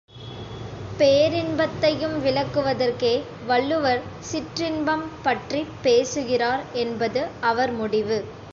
[0.99, 3.13] பேரின்பத்தையும் விளக்குவதற்கே
[3.45, 8.19] வள்ளுவர் சிற்றின்பம் பற்றிப் பேசுகிறார் என்பது அவர் முடிவு.